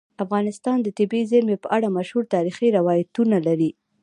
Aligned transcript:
افغانستان 0.23 0.77
د 0.81 0.87
طبیعي 0.97 1.23
زیرمې 1.31 1.57
په 1.63 1.67
اړه 1.75 1.95
مشهور 1.97 2.23
تاریخی 2.35 2.67
روایتونه 2.77 3.37
لري. 3.47 3.71